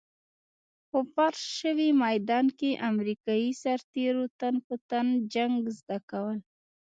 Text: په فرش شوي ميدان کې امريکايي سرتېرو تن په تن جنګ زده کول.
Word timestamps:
په 0.89 0.99
فرش 1.13 1.41
شوي 1.59 1.89
ميدان 2.03 2.45
کې 2.59 2.79
امريکايي 2.89 3.51
سرتېرو 3.63 4.25
تن 4.39 4.55
په 4.65 4.75
تن 4.89 5.07
جنګ 5.33 5.57
زده 5.77 5.97
کول. 6.09 6.39